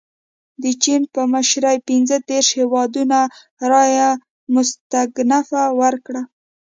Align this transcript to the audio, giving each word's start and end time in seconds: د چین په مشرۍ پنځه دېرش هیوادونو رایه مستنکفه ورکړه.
د 0.63 0.65
چین 0.83 1.01
په 1.13 1.21
مشرۍ 1.33 1.77
پنځه 1.89 2.15
دېرش 2.29 2.47
هیوادونو 2.59 3.19
رایه 3.71 4.09
مستنکفه 4.53 5.63
ورکړه. 5.81 6.21